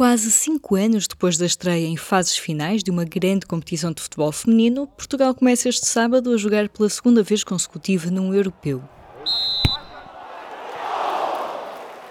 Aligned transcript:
Quase 0.00 0.30
cinco 0.30 0.76
anos 0.76 1.06
depois 1.06 1.36
da 1.36 1.44
estreia 1.44 1.86
em 1.86 1.94
fases 1.94 2.34
finais 2.34 2.82
de 2.82 2.90
uma 2.90 3.04
grande 3.04 3.44
competição 3.44 3.92
de 3.92 4.00
futebol 4.00 4.32
feminino, 4.32 4.86
Portugal 4.86 5.34
começa 5.34 5.68
este 5.68 5.84
sábado 5.84 6.32
a 6.32 6.38
jogar 6.38 6.70
pela 6.70 6.88
segunda 6.88 7.22
vez 7.22 7.44
consecutiva 7.44 8.10
num 8.10 8.32
europeu. 8.32 8.82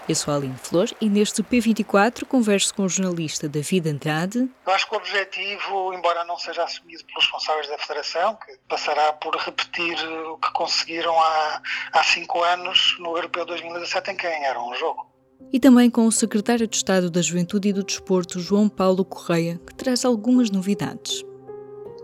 Eu 0.08 0.14
sou 0.14 0.32
a 0.32 0.36
Aline 0.36 0.56
Flor 0.56 0.88
e 1.00 1.08
neste 1.08 1.42
P24 1.42 2.24
converso 2.26 2.72
com 2.72 2.84
o 2.84 2.88
jornalista 2.88 3.48
David 3.48 3.88
Andrade. 3.88 4.48
Eu 4.64 4.72
acho 4.72 4.88
que 4.88 4.94
o 4.94 4.98
objetivo, 4.98 5.92
embora 5.92 6.22
não 6.22 6.38
seja 6.38 6.62
assumido 6.62 7.04
pelos 7.06 7.24
responsáveis 7.24 7.66
da 7.66 7.76
Federação, 7.76 8.36
que 8.36 8.56
passará 8.68 9.12
por 9.14 9.34
repetir 9.34 9.98
o 10.28 10.38
que 10.38 10.52
conseguiram 10.52 11.18
há, 11.18 11.60
há 11.90 12.04
cinco 12.04 12.40
anos 12.44 12.96
no 13.00 13.16
Europeu 13.16 13.44
2017 13.44 14.12
em 14.12 14.16
que 14.16 14.28
ganharam 14.28 14.70
um 14.70 14.74
jogo 14.76 15.09
e 15.52 15.58
também 15.58 15.90
com 15.90 16.06
o 16.06 16.12
secretário 16.12 16.66
de 16.66 16.76
Estado 16.76 17.10
da 17.10 17.20
Juventude 17.20 17.68
e 17.68 17.72
do 17.72 17.82
Desporto, 17.82 18.38
João 18.40 18.68
Paulo 18.68 19.04
Correia, 19.04 19.60
que 19.66 19.74
traz 19.74 20.04
algumas 20.04 20.50
novidades. 20.50 21.22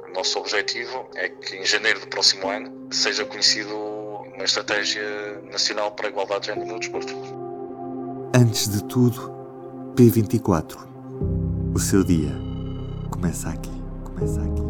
O 0.09 0.13
nosso 0.15 0.39
objetivo 0.39 1.09
é 1.15 1.29
que 1.29 1.57
em 1.57 1.65
janeiro 1.65 2.01
do 2.01 2.09
próximo 2.09 2.49
ano 2.49 2.73
seja 2.91 3.25
conhecido 3.25 3.75
uma 3.75 4.45
estratégia 4.45 5.03
nacional 5.51 5.93
para 5.93 6.09
a 6.09 6.11
igualdade 6.11 6.41
de 6.43 6.47
género 6.49 6.73
no 6.73 6.79
desporto. 6.79 7.15
Antes 8.35 8.69
de 8.69 8.85
tudo, 8.85 9.33
P24. 9.95 10.77
O 11.75 11.79
seu 11.79 12.05
dia 12.05 12.33
começa 13.11 13.49
aqui. 13.49 13.71
Começa 14.05 14.41
aqui. 14.41 14.63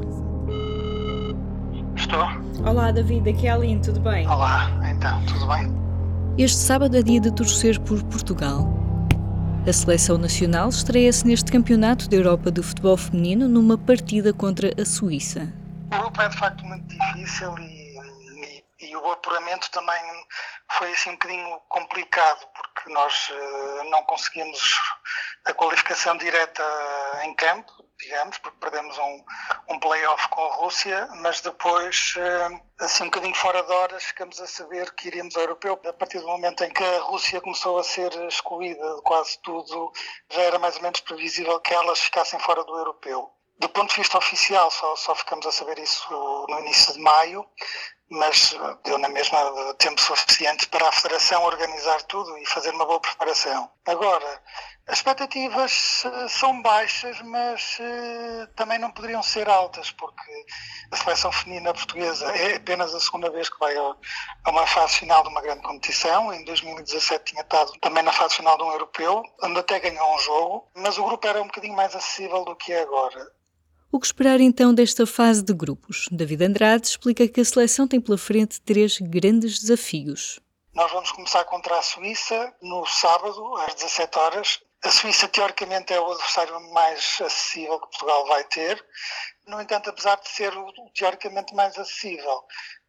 Estou? 1.96 2.66
Olá, 2.68 2.90
David, 2.90 3.28
aqui 3.30 3.46
é 3.46 3.50
a 3.50 3.54
Aline, 3.54 3.80
tudo 3.80 4.00
bem? 4.00 4.26
Olá, 4.26 4.70
então, 4.90 5.24
tudo 5.26 5.46
bem? 5.46 5.85
Este 6.38 6.58
sábado 6.58 6.94
é 6.94 7.02
dia 7.02 7.18
de 7.18 7.34
torcer 7.34 7.80
por 7.80 8.04
Portugal. 8.04 8.68
A 9.66 9.72
seleção 9.72 10.18
nacional 10.18 10.68
estreia-se 10.68 11.26
neste 11.26 11.50
Campeonato 11.50 12.10
da 12.10 12.16
Europa 12.18 12.52
de 12.52 12.62
Futebol 12.62 12.94
Feminino 12.94 13.48
numa 13.48 13.78
partida 13.78 14.34
contra 14.34 14.68
a 14.78 14.84
Suíça. 14.84 15.50
O 15.86 15.98
grupo 15.98 16.20
é 16.20 16.28
de 16.28 16.36
facto 16.36 16.62
muito 16.66 16.86
difícil 16.88 17.58
e, 17.58 17.96
e, 18.82 18.90
e 18.90 18.96
o 18.96 19.12
apuramento 19.12 19.70
também 19.70 19.98
foi 20.72 20.92
assim 20.92 21.08
um 21.08 21.12
bocadinho 21.14 21.58
complicado 21.70 22.46
porque 22.54 22.92
nós 22.92 23.30
uh, 23.30 23.90
não 23.90 24.02
conseguimos 24.02 24.78
a 25.46 25.54
qualificação 25.54 26.18
direta 26.18 26.62
em 27.24 27.34
campo, 27.34 27.72
porque 28.40 28.58
perdemos 28.60 28.96
um, 28.98 29.24
um 29.70 29.80
play-off 29.80 30.28
com 30.28 30.40
a 30.42 30.54
Rússia, 30.56 31.08
mas 31.22 31.40
depois, 31.40 32.14
uh, 32.16 32.60
assim 32.78 33.04
um 33.04 33.06
bocadinho 33.06 33.34
fora 33.34 33.62
de 33.62 33.72
horas, 33.72 34.04
ficamos 34.04 34.40
a 34.40 34.46
saber 34.46 34.92
que 34.94 35.08
iríamos 35.08 35.34
ao 35.36 35.42
europeu. 35.42 35.80
A 35.86 35.92
partir 35.92 36.20
do 36.20 36.26
momento 36.26 36.62
em 36.62 36.70
que 36.70 36.84
a 36.84 37.00
Rússia 37.00 37.40
começou 37.40 37.78
a 37.78 37.84
ser 37.84 38.12
excluída 38.26 38.96
de 38.96 39.02
quase 39.02 39.38
tudo, 39.42 39.92
já 40.30 40.42
era 40.42 40.58
mais 40.58 40.76
ou 40.76 40.82
menos 40.82 41.00
previsível 41.00 41.58
que 41.60 41.72
elas 41.72 42.00
ficassem 42.00 42.38
fora 42.40 42.62
do 42.64 42.76
europeu. 42.76 43.30
Do 43.58 43.68
ponto 43.70 43.88
de 43.88 44.00
vista 44.00 44.18
oficial, 44.18 44.70
só, 44.70 44.94
só 44.96 45.14
ficamos 45.14 45.46
a 45.46 45.52
saber 45.52 45.78
isso 45.78 46.46
no 46.48 46.58
início 46.60 46.92
de 46.92 47.00
maio, 47.00 47.46
mas 48.08 48.54
eh, 48.54 48.76
deu 48.84 48.98
na 48.98 49.08
mesma 49.08 49.74
tempo 49.78 50.00
suficiente 50.00 50.68
para 50.68 50.88
a 50.88 50.92
Federação 50.92 51.42
organizar 51.44 52.02
tudo 52.02 52.36
e 52.38 52.46
fazer 52.46 52.70
uma 52.70 52.86
boa 52.86 53.00
preparação. 53.00 53.70
Agora, 53.86 54.42
as 54.86 54.98
expectativas 54.98 56.04
uh, 56.04 56.28
são 56.28 56.62
baixas, 56.62 57.20
mas 57.22 57.78
uh, 57.80 58.46
também 58.54 58.78
não 58.78 58.92
poderiam 58.92 59.22
ser 59.22 59.48
altas, 59.48 59.90
porque 59.90 60.46
a 60.92 60.96
seleção 60.96 61.32
feminina 61.32 61.74
portuguesa 61.74 62.26
é 62.36 62.56
apenas 62.56 62.94
a 62.94 63.00
segunda 63.00 63.28
vez 63.30 63.48
que 63.48 63.58
vai 63.58 63.76
a 63.76 64.50
uma 64.50 64.66
fase 64.66 64.98
final 64.98 65.24
de 65.24 65.28
uma 65.28 65.40
grande 65.40 65.62
competição. 65.62 66.32
Em 66.32 66.44
2017 66.44 67.24
tinha 67.24 67.42
estado 67.42 67.72
também 67.80 68.04
na 68.04 68.12
fase 68.12 68.36
final 68.36 68.56
de 68.56 68.62
um 68.62 68.70
europeu, 68.70 69.24
onde 69.42 69.58
até 69.58 69.80
ganhou 69.80 70.14
um 70.14 70.18
jogo, 70.20 70.70
mas 70.76 70.96
o 70.98 71.04
grupo 71.04 71.26
era 71.26 71.42
um 71.42 71.46
bocadinho 71.46 71.74
mais 71.74 71.94
acessível 71.94 72.44
do 72.44 72.54
que 72.54 72.72
é 72.72 72.82
agora. 72.82 73.26
O 73.96 73.98
que 73.98 74.08
esperar 74.08 74.42
então 74.42 74.74
desta 74.74 75.06
fase 75.06 75.42
de 75.42 75.54
grupos? 75.54 76.06
David 76.12 76.44
Andrade 76.44 76.86
explica 76.86 77.26
que 77.26 77.40
a 77.40 77.44
seleção 77.46 77.88
tem 77.88 77.98
pela 77.98 78.18
frente 78.18 78.60
três 78.60 78.98
grandes 79.00 79.58
desafios. 79.58 80.38
Nós 80.74 80.92
vamos 80.92 81.10
começar 81.12 81.42
contra 81.46 81.78
a 81.78 81.80
Suíça 81.80 82.54
no 82.60 82.84
sábado, 82.84 83.56
às 83.56 83.74
17 83.74 84.18
horas. 84.18 84.60
A 84.84 84.90
Suíça, 84.90 85.26
teoricamente, 85.28 85.94
é 85.94 85.98
o 85.98 86.12
adversário 86.12 86.60
mais 86.74 86.98
acessível 87.22 87.80
que 87.80 87.88
Portugal 87.88 88.26
vai 88.26 88.44
ter. 88.44 88.84
No 89.46 89.62
entanto, 89.62 89.88
apesar 89.88 90.16
de 90.16 90.28
ser 90.28 90.54
o 90.54 90.70
teoricamente 90.94 91.54
mais 91.54 91.78
acessível, 91.78 92.42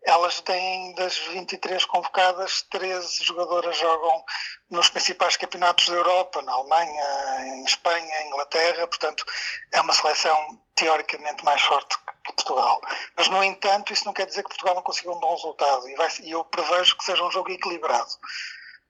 elas 0.04 0.42
têm, 0.42 0.94
das 0.96 1.18
23 1.18 1.86
convocadas, 1.86 2.64
13 2.64 3.24
jogadoras 3.24 3.78
jogam 3.78 4.26
nos 4.70 4.90
principais 4.90 5.38
campeonatos 5.38 5.88
da 5.88 5.96
Europa, 5.96 6.42
na 6.42 6.52
Alemanha, 6.52 7.46
em 7.56 7.64
Espanha, 7.64 8.22
em 8.22 8.28
Inglaterra, 8.28 8.88
portanto, 8.88 9.26
é 9.72 9.82
uma 9.82 9.94
seleção 9.94 10.62
teoricamente 10.76 11.44
mais 11.44 11.62
forte 11.62 11.98
que 12.26 12.34
Portugal. 12.34 12.82
Mas, 13.16 13.30
no 13.30 13.44
entanto, 13.44 13.94
isso 13.94 14.06
não 14.06 14.14
quer 14.14 14.26
dizer 14.26 14.44
que 14.44 14.50
Portugal 14.50 14.76
não 14.76 14.82
consiga 14.82 15.12
um 15.12 15.20
bom 15.20 15.34
resultado, 15.34 15.88
e, 15.90 15.96
vai, 15.96 16.10
e 16.22 16.32
eu 16.32 16.44
prevejo 16.46 16.98
que 16.98 17.06
seja 17.06 17.24
um 17.24 17.32
jogo 17.32 17.52
equilibrado. 17.52 18.12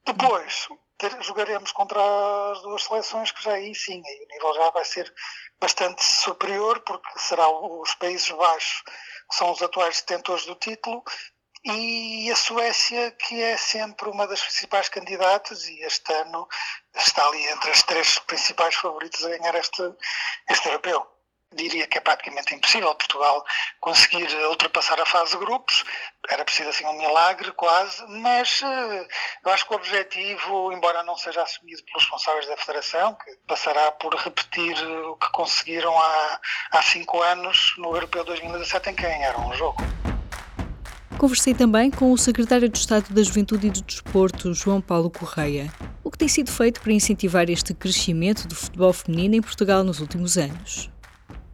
Depois, 0.05 0.67
ter, 0.97 1.15
jogaremos 1.21 1.71
contra 1.71 1.99
as 2.51 2.61
duas 2.61 2.83
seleções 2.83 3.31
que 3.31 3.43
já 3.43 3.53
aí 3.53 3.75
sim, 3.75 4.01
aí 4.05 4.25
o 4.25 4.33
nível 4.33 4.53
já 4.55 4.69
vai 4.71 4.85
ser 4.85 5.13
bastante 5.59 6.03
superior, 6.03 6.79
porque 6.81 7.19
serão 7.19 7.81
os 7.81 7.93
Países 7.95 8.29
Baixos 8.31 8.83
que 9.29 9.35
são 9.35 9.51
os 9.51 9.61
atuais 9.61 9.99
detentores 10.01 10.45
do 10.45 10.55
título, 10.55 11.03
e 11.71 12.31
a 12.31 12.35
Suécia, 12.35 13.11
que 13.11 13.41
é 13.41 13.57
sempre 13.57 14.09
uma 14.09 14.27
das 14.27 14.41
principais 14.41 14.89
candidatas, 14.89 15.67
e 15.67 15.81
este 15.81 16.13
ano 16.13 16.47
está 16.95 17.25
ali 17.27 17.45
entre 17.47 17.71
as 17.71 17.83
três 17.83 18.19
principais 18.19 18.75
favoritas 18.75 19.23
a 19.23 19.29
ganhar 19.29 19.55
este, 19.55 19.83
este 20.49 20.67
europeu 20.67 21.17
diria 21.53 21.87
que 21.87 21.97
é 21.97 22.01
praticamente 22.01 22.53
impossível 22.53 22.93
Portugal 22.95 23.43
conseguir 23.79 24.27
ultrapassar 24.49 24.99
a 24.99 25.05
fase 25.05 25.31
de 25.31 25.37
grupos. 25.37 25.83
Era 26.29 26.43
preciso 26.43 26.69
assim 26.69 26.85
um 26.85 26.97
milagre 26.97 27.51
quase, 27.53 28.05
mas 28.07 28.61
uh, 28.61 29.07
eu 29.45 29.51
acho 29.51 29.65
que 29.65 29.73
o 29.73 29.77
objetivo, 29.77 30.73
embora 30.73 31.03
não 31.03 31.15
seja 31.15 31.41
assumido 31.41 31.83
pelos 31.85 32.03
responsáveis 32.03 32.47
da 32.47 32.57
Federação, 32.57 33.15
que 33.15 33.35
passará 33.47 33.91
por 33.93 34.13
repetir 34.15 34.75
o 34.85 35.15
que 35.15 35.29
conseguiram 35.31 35.97
há, 35.97 36.39
há 36.71 36.81
cinco 36.81 37.21
anos 37.21 37.73
no 37.77 37.95
Europeu 37.95 38.23
2017 38.25 38.89
em 38.89 38.95
que 38.95 39.03
ganharam 39.03 39.47
um 39.47 39.53
jogo. 39.53 39.96
Conversei 41.17 41.55
também 41.55 41.89
com 41.89 42.11
o 42.11 42.17
secretário 42.17 42.69
de 42.69 42.77
Estado 42.77 43.11
da 43.11 43.23
Juventude 43.23 43.65
e 43.65 43.69
do 43.71 43.81
Desporto, 43.81 44.53
João 44.53 44.79
Paulo 44.79 45.09
Correia. 45.09 45.73
O 46.03 46.11
que 46.11 46.17
tem 46.17 46.27
sido 46.27 46.51
feito 46.51 46.79
para 46.79 46.93
incentivar 46.93 47.49
este 47.49 47.73
crescimento 47.73 48.47
do 48.47 48.53
futebol 48.53 48.93
feminino 48.93 49.33
em 49.33 49.41
Portugal 49.41 49.83
nos 49.83 49.99
últimos 49.99 50.37
anos? 50.37 50.91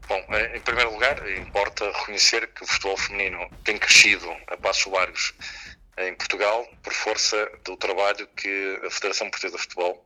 Bom, 0.10 0.22
eh, 0.32 0.58
em 0.58 0.60
primeiro 0.60 0.92
lugar, 0.92 1.18
importa 1.40 1.86
reconhecer 1.92 2.46
que 2.48 2.66
o 2.66 2.68
futebol 2.68 2.98
feminino 2.98 3.40
tem 3.64 3.78
crescido 3.78 4.30
a 4.48 4.58
passos 4.58 4.92
largos 4.92 5.34
em 5.98 6.14
Portugal 6.16 6.68
por 6.84 6.92
força 6.92 7.50
do 7.64 7.78
trabalho 7.78 8.28
que 8.36 8.82
a 8.86 8.90
Federação 8.90 9.30
Portuguesa 9.30 9.56
de 9.56 9.64
Futebol 9.64 10.06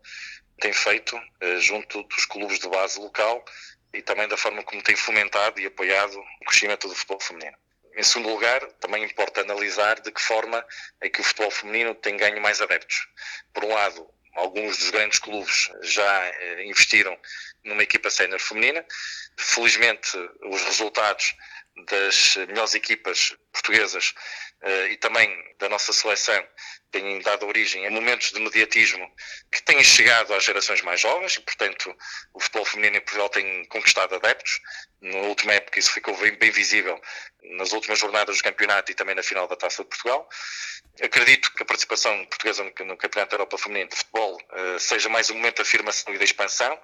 tem 0.60 0.72
feito 0.72 1.20
eh, 1.42 1.60
junto 1.60 2.04
dos 2.04 2.26
clubes 2.26 2.60
de 2.60 2.70
base 2.70 3.00
local 3.00 3.44
e 3.92 4.04
também 4.04 4.28
da 4.28 4.38
forma 4.38 4.62
como 4.62 4.84
tem 4.84 4.96
fomentado 4.96 5.60
e 5.60 5.66
apoiado 5.66 6.16
o 6.42 6.46
crescimento 6.46 6.88
do 6.88 6.94
futebol 6.94 7.20
feminino. 7.20 7.58
Em 7.98 8.04
segundo 8.04 8.30
lugar, 8.30 8.62
também 8.74 9.04
importa 9.04 9.42
analisar 9.42 10.00
de 10.00 10.12
que 10.12 10.22
forma 10.22 10.64
é 11.02 11.10
que 11.10 11.20
o 11.20 11.24
futebol 11.24 11.50
feminino 11.50 11.96
tem 11.96 12.16
ganho 12.16 12.40
mais 12.40 12.62
adeptos. 12.62 13.08
Por 13.52 13.66
um 13.66 13.74
lado, 13.74 14.08
alguns 14.36 14.78
dos 14.78 14.92
grandes 14.92 15.18
clubes 15.18 15.72
já 15.82 16.26
eh, 16.28 16.66
investiram 16.66 17.18
numa 17.64 17.82
equipa 17.82 18.12
sénior 18.12 18.40
feminina. 18.40 18.86
Felizmente, 19.36 20.16
os 20.44 20.62
resultados 20.64 21.36
das 21.86 22.36
melhores 22.48 22.74
equipas 22.74 23.36
portuguesas 23.52 24.14
uh, 24.64 24.88
e 24.90 24.98
também 24.98 25.30
da 25.60 25.70
nossa 25.70 25.94
seleção 25.94 26.44
têm 26.92 27.20
dado 27.22 27.46
origem 27.46 27.86
a 27.86 27.92
momentos 27.92 28.32
de 28.32 28.40
mediatismo 28.40 29.08
que 29.52 29.62
têm 29.62 29.84
chegado 29.84 30.34
às 30.34 30.44
gerações 30.44 30.82
mais 30.82 31.02
jovens 31.02 31.36
e, 31.36 31.42
portanto, 31.42 31.96
o 32.34 32.40
futebol 32.40 32.66
feminino 32.66 32.98
em 32.98 33.02
Portugal 33.02 33.30
tem 33.30 33.66
conquistado 33.66 34.16
adeptos. 34.16 34.60
Na 35.02 35.20
última 35.20 35.54
época 35.54 35.80
isso 35.80 35.92
ficou 35.92 36.16
bem, 36.18 36.36
bem 36.38 36.52
visível 36.52 37.00
nas 37.44 37.72
últimas 37.72 38.00
jornadas 38.00 38.38
do 38.38 38.44
campeonato 38.44 38.92
e 38.92 38.96
também 38.96 39.16
na 39.16 39.24
final 39.24 39.48
da 39.48 39.56
Taça 39.56 39.84
de 39.84 39.90
Portugal. 39.90 40.28
Acredito 41.02 41.54
que 41.54 41.64
a 41.64 41.66
participação 41.66 42.26
portuguesa 42.26 42.64
no, 42.64 42.98
Campeonato 42.98 43.32
da 43.32 43.36
Europa 43.36 43.58
Feminino 43.58 43.90
de 43.90 43.96
Futebol 43.96 44.36
uh, 44.36 44.80
seja 44.80 45.08
mais 45.10 45.30
um 45.30 45.36
momento 45.36 45.58
de 45.58 45.62
afirmação 45.62 46.14
e 46.14 46.18
de 46.18 46.24
expansão 46.24 46.78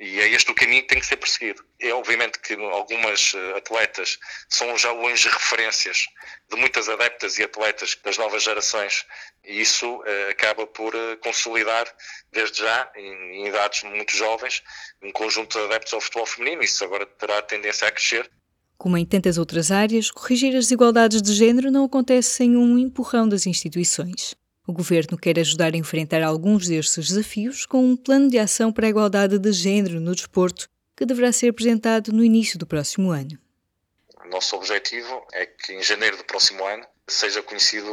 e 0.00 0.20
é 0.20 0.28
este 0.28 0.50
o 0.50 0.54
caminho 0.54 0.82
que 0.82 0.88
tem 0.88 1.00
que 1.00 1.06
ser 1.06 1.16
perseguido. 1.16 1.64
É 1.80 1.92
obviamente 1.92 2.38
que 2.38 2.54
algumas 2.54 3.34
eh, 3.34 3.58
atletas 3.58 4.18
são 4.48 4.78
já 4.78 4.92
hoje 4.92 5.28
referências 5.28 6.06
de 6.48 6.56
muitas 6.56 6.88
adeptas 6.88 7.36
e 7.38 7.42
atletas 7.42 7.96
das 8.04 8.16
novas 8.16 8.44
gerações 8.44 9.04
e 9.42 9.60
isso 9.60 10.02
eh, 10.06 10.28
acaba 10.30 10.68
por 10.68 10.94
eh, 10.94 11.16
consolidar 11.16 11.92
desde 12.30 12.60
já, 12.60 12.92
em 12.94 13.48
idades 13.48 13.82
muito 13.82 14.16
jovens, 14.16 14.62
um 15.02 15.10
conjunto 15.10 15.58
de 15.58 15.64
adeptos 15.64 15.92
ao 15.92 16.00
futebol 16.00 16.26
feminino. 16.26 16.62
Isso 16.62 16.84
agora 16.84 17.04
terá 17.04 17.42
tendência 17.48 17.88
a 17.88 17.90
crescer. 17.90 18.30
Como 18.76 18.96
em 18.96 19.04
tantas 19.04 19.38
outras 19.38 19.72
áreas, 19.72 20.10
corrigir 20.10 20.54
as 20.54 20.66
desigualdades 20.66 21.20
de 21.20 21.32
género 21.32 21.70
não 21.70 21.84
acontece 21.84 22.30
sem 22.30 22.56
um 22.56 22.78
empurrão 22.78 23.28
das 23.28 23.46
instituições. 23.46 24.36
O 24.66 24.72
governo 24.72 25.18
quer 25.18 25.38
ajudar 25.38 25.74
a 25.74 25.76
enfrentar 25.76 26.22
alguns 26.22 26.68
destes 26.68 27.08
desafios 27.08 27.66
com 27.66 27.82
um 27.82 27.96
plano 27.96 28.28
de 28.28 28.38
ação 28.38 28.70
para 28.70 28.86
a 28.86 28.90
igualdade 28.90 29.38
de 29.38 29.52
género 29.52 29.98
no 29.98 30.14
desporto 30.14 30.68
que 30.94 31.06
deverá 31.06 31.32
ser 31.32 31.48
apresentado 31.48 32.12
no 32.12 32.24
início 32.24 32.58
do 32.58 32.66
próximo 32.66 33.10
ano. 33.10 33.38
O 34.24 34.28
nosso 34.28 34.56
objetivo 34.56 35.26
é 35.32 35.46
que 35.46 35.72
em 35.72 35.82
janeiro 35.82 36.16
do 36.16 36.24
próximo 36.24 36.64
ano 36.64 36.84
seja 37.08 37.42
conhecido 37.42 37.90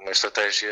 uma 0.00 0.10
estratégia 0.10 0.68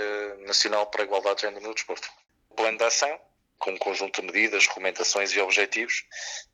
nacional 0.47 0.87
para 0.87 1.03
a 1.03 1.05
igualdade 1.05 1.37
de 1.37 1.43
género 1.43 1.67
no 1.67 1.75
desporto. 1.75 2.09
O 2.51 2.55
plano 2.55 2.77
de 2.77 2.85
ação, 2.85 3.21
com 3.59 3.73
um 3.73 3.79
conjunto 3.79 4.21
de 4.21 4.27
medidas, 4.27 4.67
recomendações 4.67 5.33
e 5.33 5.41
objetivos, 5.41 6.05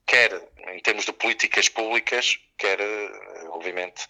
quer 0.07 0.33
em 0.69 0.81
termos 0.81 1.05
de 1.05 1.13
políticas 1.13 1.69
públicas, 1.69 2.39
quer, 2.57 2.81
eh, 2.81 3.45
obviamente, 3.49 4.09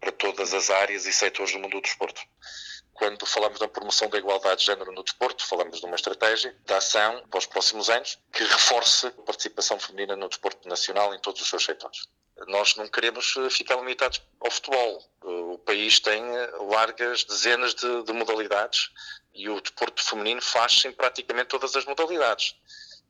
para 0.00 0.12
todas 0.12 0.54
as 0.54 0.70
áreas 0.70 1.06
e 1.06 1.12
setores 1.12 1.52
do 1.52 1.58
mundo 1.58 1.72
do 1.72 1.80
desporto. 1.80 2.20
Quando 2.92 3.26
falamos 3.26 3.58
da 3.58 3.68
promoção 3.68 4.08
da 4.08 4.18
igualdade 4.18 4.60
de 4.60 4.66
género 4.66 4.90
no 4.92 5.02
desporto, 5.02 5.46
falamos 5.46 5.80
de 5.80 5.86
uma 5.86 5.96
estratégia 5.96 6.56
de 6.64 6.72
ação 6.72 7.22
para 7.28 7.38
os 7.38 7.46
próximos 7.46 7.90
anos 7.90 8.18
que 8.32 8.42
reforce 8.42 9.08
a 9.08 9.10
participação 9.10 9.78
feminina 9.78 10.16
no 10.16 10.28
desporto 10.28 10.66
nacional 10.66 11.14
em 11.14 11.20
todos 11.20 11.42
os 11.42 11.48
seus 11.48 11.64
setores. 11.64 12.08
Nós 12.48 12.76
não 12.76 12.86
queremos 12.88 13.34
eh, 13.36 13.50
ficar 13.50 13.76
limitados 13.76 14.22
ao 14.40 14.50
futebol. 14.50 15.02
O 15.22 15.58
país 15.58 16.00
tem 16.00 16.22
eh, 16.22 16.50
largas 16.70 17.24
dezenas 17.24 17.74
de, 17.74 18.02
de 18.04 18.12
modalidades 18.12 18.90
e 19.36 19.48
o 19.48 19.60
desporto 19.60 20.02
feminino 20.02 20.40
faz-se 20.40 20.88
em 20.88 20.92
praticamente 20.92 21.48
todas 21.48 21.76
as 21.76 21.84
modalidades. 21.84 22.56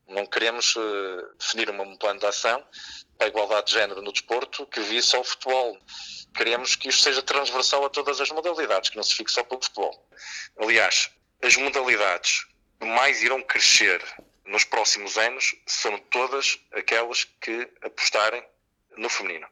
Não 0.09 0.27
queremos 0.27 0.75
uh, 0.77 1.35
definir 1.39 1.71
um 1.71 1.97
plano 1.97 2.21
de 2.21 2.27
ação 2.27 2.65
para 3.17 3.27
a 3.27 3.29
igualdade 3.29 3.69
de 3.69 3.73
género 3.73 4.03
no 4.03 4.13
desporto 4.13 4.67
que 4.67 4.81
vise 4.81 5.17
ao 5.17 5.25
futebol. 5.25 5.79
Queremos 6.35 6.77
que 6.77 6.89
isto 6.89 7.03
seja 7.03 7.23
transversal 7.23 7.85
a 7.85 7.91
todas 7.91 8.21
as 8.21 8.31
modalidades, 8.31 8.91
que 8.91 8.97
não 8.97 9.03
se 9.03 9.15
fique 9.15 9.31
só 9.31 9.43
pelo 9.43 9.63
futebol. 9.63 10.09
Aliás, 10.59 11.11
as 11.43 11.57
modalidades 11.57 12.47
que 12.79 12.87
mais 12.87 13.23
irão 13.23 13.43
crescer 13.43 14.03
nos 14.45 14.65
próximos 14.65 15.17
anos 15.17 15.57
são 15.67 15.99
todas 15.99 16.59
aquelas 16.73 17.25
que 17.41 17.69
apostarem 17.83 18.45
no 18.97 19.09
feminino. 19.09 19.49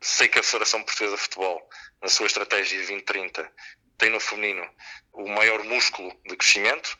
Sei 0.00 0.28
que 0.28 0.38
a 0.38 0.42
Federação 0.42 0.82
Portuguesa 0.82 1.16
de 1.16 1.22
Futebol, 1.22 1.68
na 2.00 2.08
sua 2.08 2.26
estratégia 2.26 2.76
2030, 2.78 3.50
tem 3.98 4.10
no 4.10 4.20
feminino 4.20 4.68
o 5.12 5.28
maior 5.28 5.62
músculo 5.64 6.12
de 6.26 6.36
crescimento, 6.36 6.98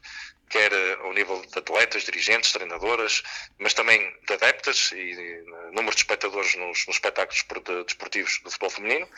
quer 0.49 0.73
ao 1.01 1.13
nível 1.13 1.41
de 1.43 1.59
atletas, 1.59 2.05
dirigentes, 2.05 2.53
treinadoras, 2.53 3.23
mas 3.59 3.75
também 3.75 4.01
de 4.27 4.33
adeptas 4.33 4.93
e 4.93 5.45
número 5.73 5.95
de 5.95 6.03
espectadores 6.03 6.55
nos, 6.55 6.87
nos 6.87 6.97
espetáculos 6.97 7.45
desportivos 7.85 8.41
do 8.43 8.51
futebol 8.51 8.71
feminino. 8.71 9.09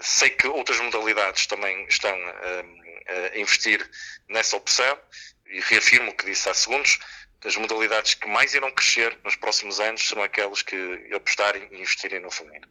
Sei 0.00 0.30
que 0.30 0.46
outras 0.46 0.80
modalidades 0.80 1.46
também 1.46 1.86
estão 1.88 2.14
a, 2.14 3.34
a 3.34 3.38
investir 3.38 3.88
nessa 4.28 4.56
opção 4.56 4.98
e 5.46 5.60
reafirmo 5.60 6.10
o 6.10 6.14
que 6.14 6.26
disse 6.26 6.48
há 6.48 6.54
segundos, 6.54 6.98
as 7.44 7.56
modalidades 7.56 8.14
que 8.14 8.26
mais 8.26 8.54
irão 8.54 8.70
crescer 8.72 9.18
nos 9.22 9.36
próximos 9.36 9.78
anos 9.78 10.08
serão 10.08 10.22
aquelas 10.22 10.62
que 10.62 11.10
apostarem 11.14 11.68
e 11.70 11.80
investirem 11.80 12.20
no 12.20 12.30
feminino. 12.30 12.66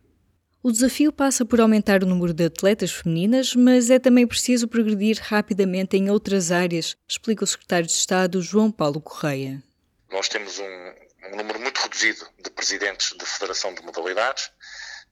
O 0.66 0.72
desafio 0.72 1.12
passa 1.12 1.44
por 1.44 1.60
aumentar 1.60 2.04
o 2.04 2.06
número 2.06 2.34
de 2.34 2.46
atletas 2.46 2.90
femininas, 2.90 3.54
mas 3.54 3.90
é 3.90 4.00
também 4.00 4.26
preciso 4.26 4.66
progredir 4.66 5.20
rapidamente 5.22 5.98
em 5.98 6.10
outras 6.10 6.54
áreas, 6.54 6.96
explica 7.06 7.44
o 7.44 7.48
secretário 7.48 7.86
de 7.86 7.92
Estado 7.92 8.42
João 8.42 8.72
Paulo 8.72 9.02
Correia. 9.02 9.62
Nós 10.10 10.30
temos 10.30 10.60
um, 10.60 10.94
um 11.34 11.36
número 11.36 11.60
muito 11.60 11.82
reduzido 11.82 12.26
de 12.42 12.50
presidentes 12.50 13.12
de 13.12 13.26
federação 13.26 13.74
de 13.74 13.82
modalidades, 13.82 14.52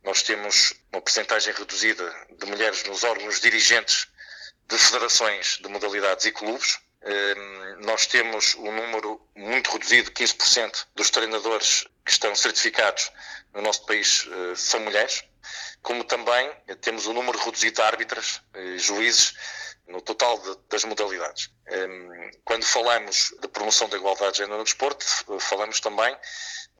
nós 0.05 0.23
temos 0.23 0.73
uma 0.89 1.01
percentagem 1.01 1.53
reduzida 1.53 2.09
de 2.39 2.45
mulheres 2.45 2.85
nos 2.85 3.03
órgãos 3.03 3.41
dirigentes 3.41 4.07
de 4.69 4.77
federações 4.77 5.59
de 5.61 5.67
modalidades 5.67 6.25
e 6.27 6.31
clubes. 6.31 6.79
Ehm, 7.03 7.85
nós 7.85 8.05
temos 8.05 8.55
um 8.55 8.73
número 8.73 9.19
muito 9.35 9.69
reduzido, 9.69 10.11
15% 10.11 10.87
dos 10.95 11.09
treinadores 11.09 11.85
que 12.05 12.11
estão 12.11 12.33
certificados 12.33 13.11
no 13.53 13.61
nosso 13.61 13.85
país 13.85 14.29
eh, 14.31 14.55
são 14.55 14.79
mulheres 14.79 15.25
como 15.81 16.03
também 16.03 16.51
temos 16.81 17.07
um 17.07 17.13
número 17.13 17.37
reduzido 17.39 17.75
de 17.75 17.81
árbitras, 17.81 18.41
e 18.55 18.77
juízes, 18.77 19.33
no 19.87 20.01
total 20.01 20.37
de, 20.39 20.57
das 20.69 20.83
modalidades. 20.83 21.49
Ehm, 21.67 22.31
quando 22.45 22.65
falamos 22.65 23.33
de 23.41 23.47
promoção 23.47 23.89
da 23.89 23.97
igualdade 23.97 24.33
de 24.33 24.37
género 24.39 24.57
no 24.57 24.63
desporto, 24.63 25.05
falamos 25.39 25.79
também 25.79 26.15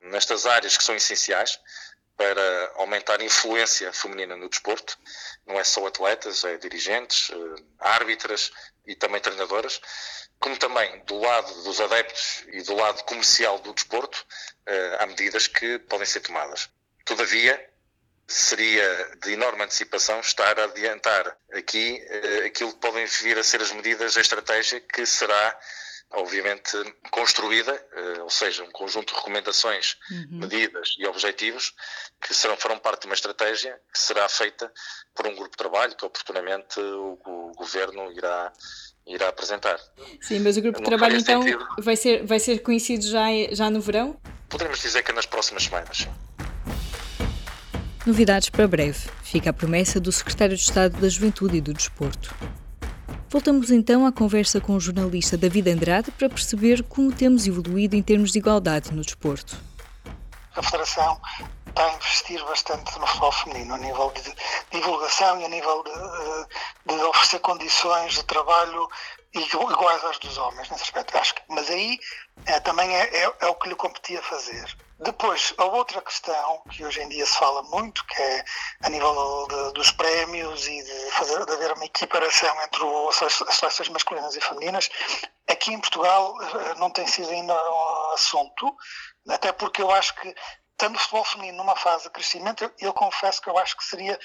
nestas 0.02 0.46
áreas 0.46 0.78
que 0.78 0.84
são 0.84 0.96
essenciais 0.96 1.60
para 2.18 2.72
aumentar 2.76 3.20
a 3.20 3.24
influência 3.24 3.92
feminina 3.92 4.36
no 4.36 4.50
desporto. 4.50 4.98
Não 5.46 5.60
é 5.60 5.64
só 5.64 5.86
atletas, 5.88 6.44
é 6.44 6.58
dirigentes, 6.58 7.32
eh, 7.32 7.64
árbitras 7.80 8.52
e 8.86 8.96
também 8.96 9.20
treinadoras, 9.20 9.82
como 10.40 10.58
também 10.58 11.04
do 11.06 11.20
lado 11.20 11.64
dos 11.64 11.80
adeptos 11.80 12.44
e 12.48 12.62
do 12.62 12.76
lado 12.76 13.04
comercial 13.06 13.60
do 13.60 13.74
desporto, 13.74 14.26
eh, 14.66 14.98
há 15.00 15.06
medidas 15.08 15.48
que 15.48 15.80
podem 15.80 16.06
ser 16.06 16.22
tomadas. 16.22 16.70
Todavia, 17.06 17.71
seria 18.32 19.12
de 19.22 19.34
enorme 19.34 19.64
antecipação 19.64 20.20
estar 20.20 20.60
a 20.60 20.66
adiantar 20.66 21.38
aqui 21.54 22.02
uh, 22.02 22.46
aquilo 22.48 22.74
que 22.74 22.80
podem 22.80 23.06
vir 23.06 23.38
a 23.38 23.44
ser 23.44 23.62
as 23.62 23.72
medidas 23.72 24.14
da 24.14 24.22
estratégia 24.22 24.80
que 24.80 25.06
será 25.06 25.60
obviamente 26.14 26.72
construída, 27.10 27.74
uh, 27.74 28.24
ou 28.24 28.30
seja, 28.30 28.64
um 28.64 28.72
conjunto 28.72 29.14
de 29.14 29.20
recomendações, 29.20 29.98
uhum. 30.12 30.40
medidas 30.40 30.96
e 30.98 31.06
objetivos 31.08 31.74
que 32.22 32.34
serão, 32.34 32.58
farão 32.58 32.78
parte 32.80 33.02
de 33.02 33.08
uma 33.08 33.16
estratégia 33.16 33.80
que 33.94 34.00
será 34.00 34.28
feita 34.28 34.72
por 35.16 35.26
um 35.28 35.36
grupo 35.36 35.52
de 35.52 35.58
trabalho 35.58 35.96
que 35.96 36.06
oportunamente 36.06 36.80
o, 36.80 37.18
o 37.26 37.52
governo 37.56 38.12
irá 38.12 38.52
irá 39.08 39.30
apresentar. 39.30 39.80
Sim, 40.22 40.40
mas 40.40 40.58
o 40.58 40.62
grupo 40.62 40.80
de 40.80 40.86
trabalho 40.86 41.18
então 41.18 41.42
vai 41.80 41.96
ser 41.96 42.24
vai 42.26 42.40
ser 42.40 42.60
conhecido 42.60 43.04
já 43.04 43.26
já 43.52 43.70
no 43.70 43.82
verão? 43.82 44.20
Poderemos 44.48 44.80
dizer 44.80 45.02
que 45.04 45.12
é 45.12 45.14
nas 45.14 45.26
próximas 45.26 45.64
semanas. 45.64 46.08
Novidades 48.06 48.50
para 48.50 48.68
breve. 48.68 48.98
Fica 49.22 49.52
a 49.52 49.54
promessa 49.54 50.00
do 50.00 50.12
Secretário 50.12 50.58
de 50.58 50.64
Estado 50.64 51.00
da 51.00 51.08
Juventude 51.08 51.58
e 51.58 51.62
do 51.62 51.72
Desporto. 51.72 52.34
Voltamos 53.30 53.70
então 53.70 54.08
à 54.08 54.12
conversa 54.12 54.60
com 54.60 54.76
o 54.76 54.80
jornalista 54.80 55.38
David 55.38 55.70
Andrade 55.70 56.10
para 56.10 56.28
perceber 56.28 56.82
como 56.84 57.12
temos 57.12 57.46
evoluído 57.46 57.96
em 57.96 58.02
termos 58.02 58.32
de 58.32 58.40
igualdade 58.40 58.92
no 58.92 59.04
desporto. 59.04 59.56
A 60.56 60.62
Federação 60.64 61.20
está 61.68 61.86
a 61.86 61.94
investir 61.94 62.44
bastante 62.46 63.00
no 63.00 63.08
futebol 63.08 63.32
feminino, 63.32 63.76
a 63.76 63.78
nível 63.78 64.12
de 64.12 64.36
divulgação 64.72 65.40
e 65.40 65.46
a 65.46 65.48
nível 65.48 65.84
de, 65.84 66.96
de 66.96 67.04
oferecer 67.04 67.40
condições 67.40 68.14
de 68.14 68.24
trabalho 68.24 68.90
iguais 69.34 70.04
às 70.04 70.20
dos 70.20 70.38
homens, 70.38 70.70
nesse 70.70 70.84
aspecto. 70.84 71.18
Acho 71.18 71.36
que, 71.36 71.42
mas 71.48 71.70
aí 71.70 71.98
é, 72.46 72.60
também 72.60 72.94
é, 72.96 73.24
é, 73.24 73.34
é, 73.40 73.48
o 73.48 73.56
que 73.56 73.70
lhe 73.70 73.76
competia 73.76 74.22
fazer. 74.24 74.66
Depois, 75.00 75.54
a 75.58 75.66
outra 75.66 76.00
questão 76.02 76.62
que 76.70 76.86
hoje 76.86 77.02
em 77.02 77.10
dia 77.10 77.26
se 77.26 77.36
fala 77.38 77.64
muito, 77.64 78.06
que 78.06 78.22
é 78.22 78.46
a 78.84 78.90
nível 78.90 79.48
de, 79.50 79.74
dos 79.74 79.90
prémios 79.92 80.68
e 80.68 80.84
de, 80.84 81.12
fazer, 81.12 81.44
de 81.46 81.54
haver 81.54 81.72
uma 81.74 81.86
equiparação 81.86 82.62
entre 82.62 82.84
o, 82.84 83.10
as 83.10 83.16
seleções 83.16 83.90
masculinas 83.90 84.36
e 84.36 84.42
femininas, 84.42 84.90
aqui 85.48 85.74
em 85.74 85.80
Portugal 85.80 86.36
eh, 86.42 86.76
não 86.78 86.92
tem 86.92 87.08
sido 87.08 87.30
ainda 87.30 87.54
um 87.54 88.14
assunto, 88.14 88.76
até 89.30 89.52
porque 89.52 89.82
eu 89.82 89.92
acho 89.92 90.16
que, 90.16 90.36
estando 90.72 90.96
o 90.96 91.00
futebol 91.00 91.24
feminino 91.24 91.58
numa 91.58 91.76
fase 91.76 92.06
de 92.06 92.10
crescimento, 92.10 92.64
eu, 92.64 92.72
eu 92.80 92.94
confesso 92.94 93.42
que 93.42 93.50
eu 93.50 93.58
acho 93.58 93.78
que 93.78 93.84
seria 93.84 94.20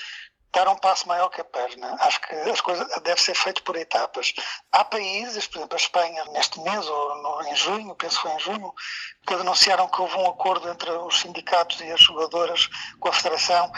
dar 0.53 0.69
um 0.69 0.76
passo 0.76 1.07
maior 1.07 1.29
que 1.29 1.41
a 1.41 1.45
perna. 1.45 1.97
Acho 2.00 2.21
que 2.23 2.35
as 2.35 2.61
coisas 2.61 2.88
deve 3.03 3.21
ser 3.21 3.35
feito 3.35 3.62
por 3.62 3.76
etapas. 3.76 4.33
Há 4.73 4.85
países, 4.85 5.47
por 5.47 5.59
exemplo, 5.59 5.75
a 5.76 5.81
Espanha, 5.81 6.25
neste 6.33 6.59
mês, 6.61 6.87
ou 6.88 7.23
no, 7.23 7.43
em 7.49 7.55
junho, 7.55 7.95
penso 7.95 8.17
que 8.17 8.23
foi 8.23 8.33
em 8.33 8.41
junho, 8.41 8.73
que 9.26 9.37
denunciaram 9.37 9.88
que 9.88 10.00
houve 10.00 10.17
um 10.17 10.26
acordo 10.26 10.69
entre 10.71 10.91
os 10.91 11.21
sindicatos 11.21 11.81
e 11.81 11.93
as 11.93 12.00
jogadoras 12.00 12.69
com 12.99 13.09
a 13.09 13.12
federação, 13.12 13.71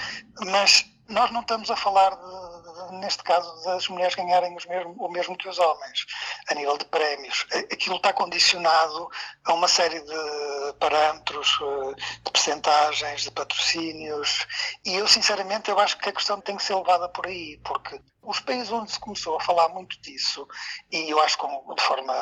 mas 0.46 0.84
nós 1.08 1.30
não 1.32 1.40
estamos 1.40 1.70
a 1.70 1.76
falar 1.76 2.10
de 2.10 2.57
neste 2.92 3.22
caso, 3.22 3.62
das 3.64 3.88
mulheres 3.88 4.14
ganharem 4.14 4.54
mesmo, 4.54 4.94
o 4.98 5.08
mesmo 5.08 5.36
que 5.36 5.48
os 5.48 5.58
homens, 5.58 6.06
a 6.48 6.54
nível 6.54 6.76
de 6.76 6.84
prémios. 6.86 7.46
Aquilo 7.72 7.96
está 7.96 8.12
condicionado 8.12 9.08
a 9.44 9.52
uma 9.54 9.68
série 9.68 10.00
de 10.00 10.72
parâmetros, 10.78 11.58
eh, 11.60 11.94
de 12.24 12.30
percentagens, 12.30 13.22
de 13.22 13.30
patrocínios, 13.30 14.46
e 14.84 14.94
eu, 14.94 15.06
sinceramente, 15.06 15.70
eu 15.70 15.78
acho 15.78 15.98
que 15.98 16.08
a 16.08 16.12
questão 16.12 16.40
tem 16.40 16.56
que 16.56 16.62
ser 16.62 16.74
levada 16.74 17.08
por 17.08 17.26
aí, 17.26 17.58
porque 17.64 18.00
os 18.22 18.40
países 18.40 18.70
onde 18.70 18.92
se 18.92 19.00
começou 19.00 19.36
a 19.36 19.40
falar 19.40 19.68
muito 19.70 20.00
disso, 20.00 20.46
e 20.90 21.10
eu 21.10 21.20
acho 21.20 21.38
como 21.38 21.74
de 21.74 21.82
forma 21.82 22.14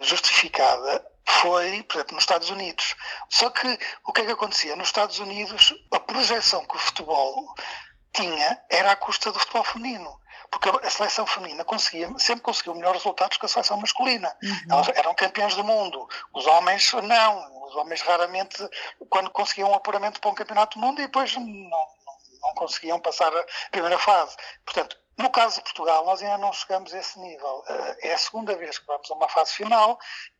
justificada, 0.00 1.06
foi, 1.24 1.82
por 1.84 1.96
exemplo, 1.96 2.14
nos 2.14 2.24
Estados 2.24 2.50
Unidos. 2.50 2.96
Só 3.28 3.50
que 3.50 3.78
o 4.04 4.12
que 4.12 4.22
é 4.22 4.24
que 4.24 4.32
acontecia? 4.32 4.76
Nos 4.76 4.88
Estados 4.88 5.18
Unidos, 5.18 5.74
a 5.92 6.00
projeção 6.00 6.64
que 6.66 6.76
o 6.76 6.78
futebol 6.78 7.54
tinha 8.12 8.62
era 8.70 8.92
à 8.92 8.96
custa 8.96 9.32
do 9.32 9.38
futebol 9.38 9.64
feminino. 9.64 10.20
Porque 10.50 10.68
a 10.68 10.90
seleção 10.90 11.26
feminina 11.26 11.64
conseguia, 11.64 12.10
sempre 12.18 12.42
conseguiu 12.42 12.74
melhores 12.74 13.02
resultados 13.02 13.38
que 13.38 13.46
a 13.46 13.48
seleção 13.48 13.78
masculina. 13.78 14.36
Uhum. 14.42 14.56
Elas 14.70 14.88
eram 14.94 15.14
campeãs 15.14 15.54
do 15.54 15.64
mundo. 15.64 16.06
Os 16.34 16.46
homens, 16.46 16.92
não. 16.92 17.64
Os 17.66 17.74
homens 17.76 18.02
raramente, 18.02 18.56
quando 19.08 19.30
conseguiam 19.30 19.70
um 19.70 19.74
apuramento 19.74 20.20
para 20.20 20.30
um 20.30 20.34
campeonato 20.34 20.78
do 20.78 20.84
mundo, 20.84 21.00
e 21.00 21.06
depois 21.06 21.34
não, 21.36 21.46
não, 21.46 21.86
não 22.42 22.54
conseguiam 22.54 23.00
passar 23.00 23.34
a 23.34 23.44
primeira 23.70 23.98
fase. 23.98 24.36
Portanto, 24.66 24.94
No 25.18 25.30
caso 25.30 25.56
de 25.56 25.62
Portugal, 25.62 26.04
nós 26.04 26.22
ainda 26.22 26.38
não 26.38 26.52
chegamos 26.52 26.92
a 26.94 26.98
esse 26.98 27.18
nível. 27.18 27.62
Eh, 27.68 28.08
é 28.08 28.14
a 28.14 28.18
segunda 28.18 28.56
vez 28.56 28.78
que 28.78 28.86
vamos 28.86 29.10
a 29.10 29.14
uma 29.14 29.28
fase 29.28 29.52
final. 29.52 29.98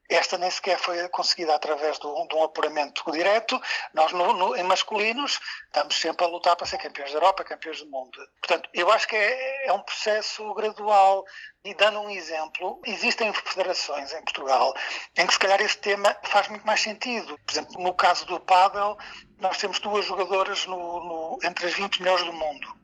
Esta 0.09 0.37
nem 0.37 0.50
sequer 0.50 0.79
foi 0.79 1.09
conseguida 1.11 1.55
através 1.55 1.99
de 1.99 2.07
um, 2.07 2.26
de 2.26 2.35
um 2.35 2.43
apuramento 2.43 3.11
direto. 3.12 3.61
Nós, 3.95 4.12
no, 4.12 4.33
no, 4.33 4.57
em 4.57 4.62
masculinos, 4.62 5.38
estamos 5.67 5.95
sempre 5.99 6.25
a 6.25 6.29
lutar 6.29 6.57
para 6.57 6.67
ser 6.67 6.79
campeões 6.79 7.11
da 7.12 7.17
Europa, 7.17 7.45
campeões 7.45 7.81
do 7.81 7.91
mundo. 7.91 8.19
Portanto, 8.41 8.69
eu 8.75 8.91
acho 8.91 9.07
que 9.09 9.17
é, 9.17 9.67
é 9.67 9.73
um 9.73 9.81
processo 9.81 10.52
gradual. 10.55 11.25
E 11.64 11.75
dando 11.75 12.00
um 12.00 12.11
exemplo, 12.11 12.81
existem 12.85 13.33
federações 13.33 14.12
em 14.12 14.23
Portugal 14.25 14.75
em 15.17 15.26
que 15.26 15.33
se 15.33 15.38
calhar 15.38 15.61
esse 15.61 15.79
tema 15.79 16.17
faz 16.25 16.49
muito 16.49 16.67
mais 16.67 16.81
sentido. 16.81 17.38
Por 17.47 17.52
exemplo, 17.52 17.81
no 17.81 17.95
caso 17.95 18.26
do 18.26 18.41
pádel, 18.41 18.99
nós 19.38 19.59
temos 19.59 19.79
duas 19.79 20.05
jogadoras 20.05 20.67
no, 20.67 21.38
entre 21.45 21.67
as 21.67 21.75
20 21.75 22.02
melhores 22.02 22.25
do 22.25 22.33
mundo 22.33 22.82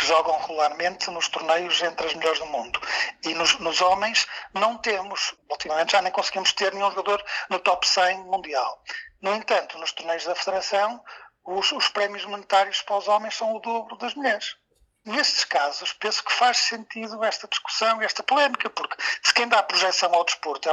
que 0.00 0.06
jogam 0.06 0.38
regularmente 0.40 1.10
nos 1.10 1.28
torneios 1.28 1.82
entre 1.82 2.06
as 2.06 2.14
melhores 2.14 2.38
do 2.38 2.46
mundo. 2.46 2.80
E 3.22 3.34
nos, 3.34 3.58
nos, 3.58 3.82
homens 3.82 4.26
não 4.54 4.78
temos, 4.78 5.34
ultimamente 5.50 5.92
já 5.92 6.00
nem 6.00 6.10
conseguimos 6.10 6.54
ter 6.54 6.72
nenhum 6.72 6.90
jogador 6.90 7.22
no 7.50 7.58
top 7.58 7.86
100 7.86 8.24
mundial. 8.24 8.82
No 9.20 9.34
entanto, 9.34 9.76
nos 9.76 9.92
torneios 9.92 10.24
da 10.24 10.34
Federação, 10.34 11.04
os, 11.44 11.70
os 11.72 11.88
prémios 11.88 12.24
monetários 12.24 12.80
para 12.80 12.96
os 12.96 13.08
homens 13.08 13.36
são 13.36 13.54
o 13.54 13.60
dobro 13.60 13.94
das 13.98 14.14
mulheres. 14.14 14.56
Nestes 15.04 15.44
casos, 15.44 15.92
penso 15.92 16.24
que 16.24 16.32
faz 16.32 16.56
sentido 16.58 17.22
esta 17.22 17.46
discussão, 17.46 18.00
esta 18.00 18.22
polémica, 18.22 18.70
porque 18.70 18.96
se 19.22 19.34
quem 19.34 19.48
dá 19.48 19.62
projeção 19.62 20.14
ao 20.14 20.24
desporto, 20.24 20.68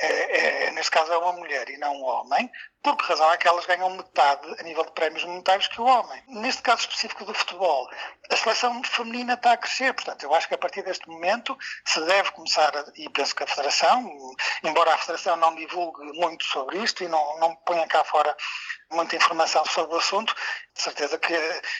é, 0.00 0.06
é, 0.06 0.64
é, 0.66 0.70
neste 0.72 0.90
caso, 0.90 1.12
é 1.12 1.18
uma 1.18 1.32
mulher 1.32 1.68
e 1.68 1.78
não 1.78 1.94
um 1.94 2.04
homem, 2.04 2.50
por 2.82 2.96
que 2.96 3.04
razão 3.04 3.32
é 3.32 3.36
que 3.36 3.46
elas 3.46 3.64
ganham 3.64 3.90
metade 3.90 4.56
a 4.58 4.62
nível 4.62 4.84
de 4.84 4.90
prémios 4.90 5.24
monetários 5.24 5.68
que 5.68 5.80
o 5.80 5.84
homem? 5.84 6.22
Neste 6.26 6.62
caso 6.62 6.82
específico 6.82 7.24
do 7.24 7.32
futebol, 7.32 7.88
a 8.28 8.36
seleção 8.36 8.82
feminina 8.82 9.34
está 9.34 9.52
a 9.52 9.56
crescer, 9.56 9.94
portanto, 9.94 10.24
eu 10.24 10.34
acho 10.34 10.48
que 10.48 10.54
a 10.54 10.58
partir 10.58 10.82
deste 10.82 11.08
momento 11.08 11.56
se 11.84 12.00
deve 12.04 12.32
começar, 12.32 12.76
a, 12.76 12.84
e 12.96 13.08
penso 13.10 13.36
que 13.36 13.44
a 13.44 13.46
Federação, 13.46 14.12
embora 14.64 14.94
a 14.94 14.98
Federação 14.98 15.36
não 15.36 15.54
divulgue 15.54 16.04
muito 16.18 16.44
sobre 16.44 16.78
isto 16.82 17.04
e 17.04 17.08
não, 17.08 17.38
não 17.38 17.54
ponha 17.56 17.86
cá 17.86 18.02
fora 18.04 18.36
muita 18.90 19.16
informação 19.16 19.64
sobre 19.64 19.94
o 19.94 19.98
assunto, 19.98 20.34
de 20.74 20.82
certeza 20.82 21.18
que 21.18 21.34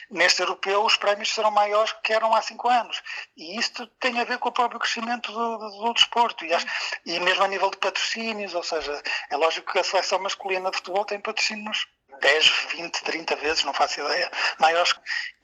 neste 0.09 0.41
europeu 0.41 0.83
os 0.83 0.95
prémios 0.95 1.33
serão 1.33 1.51
maiores 1.51 1.93
que 2.03 2.13
eram 2.13 2.33
há 2.33 2.41
cinco 2.41 2.69
anos. 2.69 3.01
E 3.37 3.57
isto 3.57 3.85
tem 3.99 4.19
a 4.19 4.23
ver 4.23 4.37
com 4.39 4.49
o 4.49 4.51
próprio 4.51 4.79
crescimento 4.79 5.31
do, 5.31 5.57
do, 5.57 5.69
do 5.69 5.93
desporto. 5.93 6.45
E, 6.45 6.53
acho, 6.53 6.65
e 7.05 7.19
mesmo 7.19 7.43
a 7.43 7.47
nível 7.47 7.69
de 7.69 7.77
patrocínios, 7.77 8.53
ou 8.55 8.63
seja, 8.63 9.01
é 9.29 9.37
lógico 9.37 9.71
que 9.71 9.79
a 9.79 9.83
seleção 9.83 10.19
masculina 10.19 10.71
de 10.71 10.77
futebol 10.77 10.92
tem 11.05 11.19
patrocínios 11.19 11.87
10, 12.21 12.49
20, 12.75 13.03
30 13.03 13.35
vezes, 13.37 13.63
não 13.63 13.73
faço 13.73 13.99
ideia, 13.99 14.31
maiores. 14.59 14.93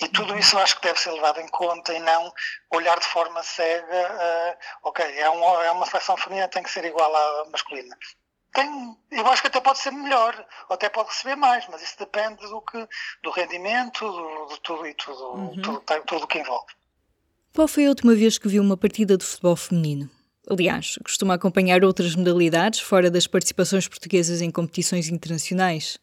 E 0.01 0.07
tudo 0.09 0.37
isso 0.37 0.57
acho 0.59 0.75
que 0.75 0.87
deve 0.87 0.99
ser 0.99 1.11
levado 1.11 1.39
em 1.39 1.47
conta 1.47 1.93
e 1.93 1.99
não 1.99 2.31
olhar 2.71 2.99
de 2.99 3.07
forma 3.07 3.41
cega, 3.41 4.11
uh, 4.11 4.87
ok, 4.89 5.03
é 5.19 5.29
uma, 5.29 5.65
é 5.65 5.71
uma 5.71 5.85
seleção 5.85 6.15
feminina, 6.15 6.47
tem 6.47 6.63
que 6.63 6.71
ser 6.71 6.85
igual 6.85 7.13
à 7.13 7.49
masculina 7.49 7.97
tem, 8.53 8.97
eu 9.11 9.27
acho 9.27 9.41
que 9.41 9.47
até 9.47 9.61
pode 9.61 9.79
ser 9.79 9.91
melhor, 9.91 10.33
ou 10.67 10.73
até 10.73 10.89
pode 10.89 11.09
receber 11.09 11.35
mais, 11.35 11.65
mas 11.69 11.81
isso 11.81 11.97
depende 11.97 12.41
do, 12.47 12.61
que, 12.61 12.87
do 13.23 13.31
rendimento, 13.31 13.99
do, 13.99 14.45
do 14.47 14.57
tudo 14.57 14.87
e 14.87 14.93
tudo, 14.93 15.23
uhum. 15.33 15.61
tudo, 15.61 15.83
tudo 16.05 16.23
o 16.23 16.27
que 16.27 16.39
envolve. 16.39 16.73
Qual 17.53 17.67
foi 17.67 17.85
a 17.85 17.89
última 17.89 18.15
vez 18.15 18.37
que 18.37 18.47
viu 18.47 18.61
uma 18.61 18.77
partida 18.77 19.17
de 19.17 19.25
futebol 19.25 19.55
feminino? 19.55 20.09
Aliás, 20.47 20.97
costuma 21.03 21.33
acompanhar 21.33 21.83
outras 21.83 22.15
modalidades 22.15 22.79
fora 22.79 23.09
das 23.11 23.27
participações 23.27 23.87
portuguesas 23.87 24.41
em 24.41 24.51
competições 24.51 25.09
internacionais? 25.09 25.99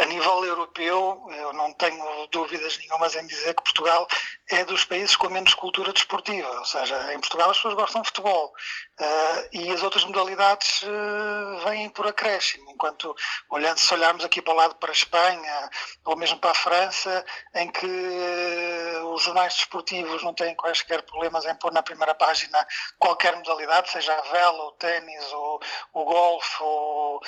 A 0.00 0.06
nível 0.06 0.44
europeu, 0.46 1.26
eu 1.30 1.52
não 1.52 1.74
tenho 1.74 2.26
dúvidas 2.28 2.78
nenhumas 2.78 3.14
em 3.16 3.26
dizer 3.26 3.54
que 3.54 3.62
Portugal 3.62 4.08
é 4.48 4.64
dos 4.64 4.82
países 4.86 5.14
com 5.14 5.28
menos 5.28 5.52
cultura 5.52 5.92
desportiva, 5.92 6.48
ou 6.48 6.64
seja, 6.64 7.12
em 7.12 7.20
Portugal 7.20 7.50
as 7.50 7.58
pessoas 7.58 7.74
gostam 7.74 8.00
de 8.00 8.08
futebol 8.08 8.46
uh, 8.98 9.48
e 9.52 9.70
as 9.70 9.82
outras 9.82 10.02
modalidades 10.04 10.82
uh, 10.84 11.68
vêm 11.68 11.90
por 11.90 12.06
acréscimo, 12.06 12.70
enquanto 12.70 13.14
olhando, 13.50 13.78
se 13.78 13.92
olharmos 13.92 14.24
aqui 14.24 14.40
para 14.40 14.54
o 14.54 14.56
lado 14.56 14.74
para 14.76 14.90
a 14.90 14.92
Espanha 14.92 15.70
ou 16.06 16.16
mesmo 16.16 16.38
para 16.38 16.52
a 16.52 16.54
França, 16.54 17.22
em 17.54 17.70
que 17.70 17.86
uh, 17.86 19.12
os 19.12 19.22
jornais 19.22 19.54
desportivos 19.54 20.22
não 20.22 20.32
têm 20.32 20.54
quaisquer 20.54 21.02
problemas 21.02 21.44
em 21.44 21.54
pôr 21.56 21.72
na 21.72 21.82
primeira 21.82 22.14
página 22.14 22.66
qualquer 22.98 23.36
modalidade, 23.36 23.90
seja 23.90 24.14
a 24.14 24.22
vela, 24.22 24.64
o 24.64 24.72
ténis, 24.72 25.30
o 25.92 26.04
golfe, 26.04 26.62
ou, 26.62 27.20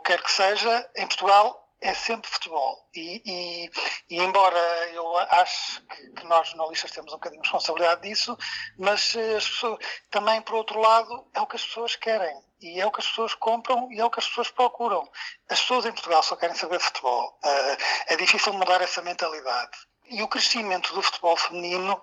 que 0.00 0.10
quer 0.10 0.22
que 0.22 0.32
seja, 0.32 0.90
em 0.96 1.06
Portugal 1.06 1.59
é 1.80 1.94
sempre 1.94 2.30
futebol. 2.30 2.88
E, 2.94 3.22
e, 3.24 3.70
e, 4.10 4.18
embora 4.18 4.58
eu 4.92 5.16
acho 5.16 5.82
que, 5.82 6.24
nós 6.24 6.48
jornalistas 6.48 6.90
temos 6.90 7.12
um 7.12 7.16
bocadinho 7.16 7.42
de 7.42 7.48
responsabilidade 7.48 8.02
disso, 8.02 8.36
mas 8.78 9.14
eh, 9.16 9.34
pessoas, 9.34 9.78
também, 10.10 10.40
por 10.42 10.56
outro 10.56 10.78
lado, 10.80 11.26
é 11.34 11.40
o 11.40 11.46
que 11.46 11.56
as 11.56 11.64
pessoas 11.64 11.96
querem. 11.96 12.36
E 12.60 12.78
é 12.78 12.86
o 12.86 12.92
que 12.92 13.00
as 13.00 13.06
pessoas 13.06 13.34
compram 13.34 13.90
e 13.90 13.98
é 13.98 14.04
o 14.04 14.10
que 14.10 14.20
as 14.20 14.28
pessoas 14.28 14.50
procuram. 14.50 15.08
As 15.48 15.60
pessoas 15.60 15.86
em 15.86 15.92
Portugal 15.92 16.22
só 16.22 16.36
querem 16.36 16.54
saber 16.54 16.78
futebol. 16.78 17.38
Uh, 17.42 17.76
é 18.06 18.16
difícil 18.16 18.52
mudar 18.52 18.82
essa 18.82 19.00
mentalidade. 19.00 19.78
E 20.10 20.22
o 20.22 20.28
crescimento 20.28 20.92
do 20.92 21.00
futebol 21.00 21.36
feminino 21.38 22.00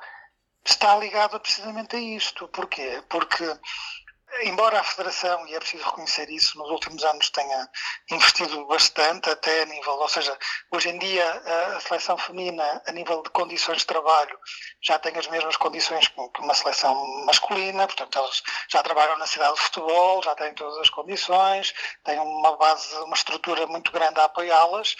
está 0.66 0.98
ligado 0.98 1.40
precisamente 1.40 1.96
a 1.96 2.00
isto. 2.00 2.48
Porquê? 2.48 3.04
Porque 3.08 3.46
embora 4.44 4.80
a 4.80 4.84
Federação, 4.84 5.48
e 5.48 5.56
é 5.56 5.60
preciso 5.60 5.84
reconhecer 5.84 6.30
isso, 6.30 6.58
nos 6.58 6.70
últimos 6.70 7.04
anos 7.04 7.30
tenha 7.30 7.70
investido 8.12 8.66
bastante, 8.68 9.30
até 9.30 9.64
a 9.64 9.66
nível, 9.66 9.94
ou 9.94 10.10
seja, 10.10 10.38
hoje 10.72 10.90
em 10.90 11.00
dia 11.00 11.26
a 11.76 11.80
seleção 11.80 12.18
feminina, 12.18 12.82
a 12.86 12.92
nível 12.92 13.24
de 13.24 13.30
condições 13.30 13.80
de 13.80 13.86
trabalho, 13.86 14.38
já 14.82 15.00
tem 15.00 15.18
as 15.18 15.28
mesmas 15.28 15.58
condições 15.58 16.08
que 16.08 16.42
uma 16.42 16.54
seleção 16.54 17.26
masculina, 17.26 17.88
portanto, 17.88 18.20
eles 18.20 18.44
já 18.70 18.84
trabalham 18.84 19.18
na 19.18 19.28
cidade 19.28 19.56
de 19.56 19.62
futebol, 19.62 20.22
já 20.24 20.36
têm 20.36 20.54
todas 20.54 20.78
as 20.78 20.90
condições, 20.90 21.74
têm 22.04 22.20
uma 22.20 22.56
base, 22.58 22.96
uma 23.00 23.16
estrutura 23.16 23.66
muito 23.68 23.92
grande 23.92 24.20
a 24.20 24.26
apoiá-las 24.26 24.96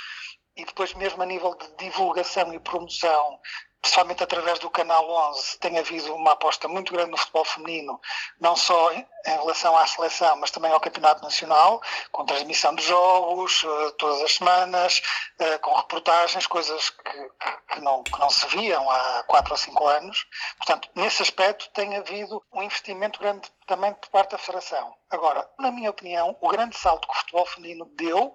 e 0.56 0.66
depois 0.66 0.94
mesmo 0.96 1.22
a 1.22 1.26
nível 1.26 1.54
de 1.56 1.68
divulgação 1.78 2.52
e 2.54 2.60
promoção 2.60 3.40
principalmente 3.82 4.24
através 4.24 4.60
do 4.60 4.70
Canal 4.70 5.10
11, 5.32 5.60
tem 5.60 5.78
havido 5.78 6.14
uma 6.14 6.32
aposta 6.32 6.68
muito 6.68 6.94
grande 6.94 7.12
no 7.12 7.18
futebol 7.18 7.46
feminino, 7.46 8.00
não 8.40 8.56
só 8.56 8.92
em 8.92 9.06
relação 9.26 9.78
à 9.78 9.86
seleção, 9.86 10.36
mas 10.38 10.52
também 10.52 10.72
ao 10.72 10.80
Campeonato 10.80 11.24
Nacional, 11.24 11.82
com 12.12 12.26
transmissão 12.26 12.74
de 12.76 12.84
jogos 12.84 13.64
uh, 13.64 13.92
todas 13.98 14.22
as 14.22 14.36
semanas, 14.36 15.02
uh, 15.40 15.60
com 15.60 15.74
reportagens, 15.76 16.48
coisas 16.48 16.90
que, 16.90 17.32
que, 17.74 17.82
não, 17.82 18.04
que 18.04 18.20
não 18.20 18.30
se 18.30 18.48
viam 18.48 18.90
há 18.90 19.24
4 19.28 19.52
ou 19.52 19.58
5 19.58 19.88
anos. 19.88 20.26
Portanto, 20.58 20.90
nesse 20.96 21.22
aspecto 21.22 21.70
tem 21.72 21.96
havido 21.98 22.44
um 22.54 22.64
investimento 22.64 23.20
grande 23.20 23.50
também 23.66 23.94
por 23.94 24.10
parte 24.10 24.32
da 24.32 24.38
Federação. 24.38 24.96
Agora, 25.10 25.48
na 25.60 25.72
minha 25.72 25.90
opinião, 25.90 26.36
o 26.42 26.50
grande 26.50 26.78
salto 26.78 27.08
que 27.08 27.14
o 27.14 27.18
futebol 27.18 27.46
feminino 27.46 27.86
deu, 27.96 28.34